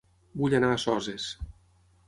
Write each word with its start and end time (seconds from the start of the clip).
Vull 0.43 0.55
anar 0.61 0.71
a 0.75 0.79
Soses 0.85 1.29